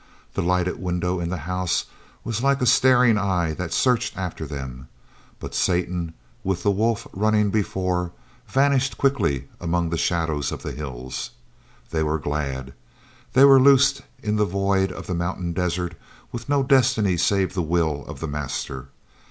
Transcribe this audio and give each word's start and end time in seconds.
The 0.33 0.41
lighted 0.41 0.81
window 0.81 1.19
in 1.19 1.29
the 1.29 1.37
house 1.45 1.85
was 2.23 2.41
like 2.41 2.59
a 2.59 2.65
staring 2.65 3.19
eye 3.19 3.53
that 3.53 3.71
searched 3.71 4.17
after 4.17 4.47
them, 4.47 4.87
but 5.39 5.53
Satan, 5.53 6.15
with 6.43 6.63
the 6.63 6.71
wolf 6.71 7.05
running 7.13 7.51
before, 7.51 8.11
vanished 8.47 8.97
quickly 8.97 9.47
among 9.59 9.91
the 9.91 9.99
shadows 9.99 10.51
of 10.51 10.63
the 10.63 10.71
hills. 10.71 11.29
They 11.91 12.01
were 12.01 12.17
glad. 12.17 12.73
They 13.33 13.45
were 13.45 13.61
loosed 13.61 14.01
in 14.23 14.37
the 14.37 14.45
void 14.45 14.91
of 14.91 15.05
the 15.05 15.13
mountain 15.13 15.53
desert 15.53 15.93
with 16.31 16.49
no 16.49 16.63
destiny 16.63 17.15
save 17.15 17.53
the 17.53 17.61
will 17.61 18.03
of 18.07 18.21
the 18.21 18.27
master. 18.27 18.87